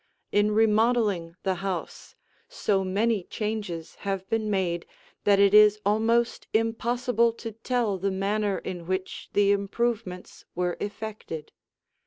In 0.31 0.53
remodeling 0.53 1.35
the 1.43 1.53
house, 1.61 2.15
so 2.49 2.83
many 2.83 3.21
changes 3.25 3.93
have 3.97 4.27
been 4.31 4.49
made 4.49 4.87
that 5.25 5.37
it 5.39 5.53
is 5.53 5.79
almost 5.85 6.47
impossible 6.55 7.31
to 7.33 7.51
tell 7.51 7.99
the 7.99 8.09
manner 8.09 8.57
in 8.57 8.87
which 8.87 9.29
the 9.33 9.51
improvements 9.51 10.43
were 10.55 10.75
effected. 10.79 11.51